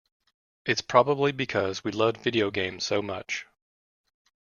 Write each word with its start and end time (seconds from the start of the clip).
It's 0.65 0.81
probably 0.81 1.31
because 1.31 1.83
we 1.83 1.91
loved 1.91 2.17
video 2.17 2.49
games 2.49 2.83
so 2.83 3.03
much. 3.03 3.45